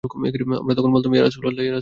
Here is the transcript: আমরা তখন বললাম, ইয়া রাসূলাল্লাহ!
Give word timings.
আমরা 0.61 0.73
তখন 0.75 0.91
বললাম, 0.93 1.11
ইয়া 1.13 1.23
রাসূলাল্লাহ! 1.23 1.63